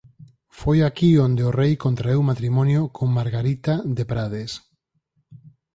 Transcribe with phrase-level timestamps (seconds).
[0.59, 4.51] Foi aquí onde o rei contraeu matrimonio con Margarita de Prades.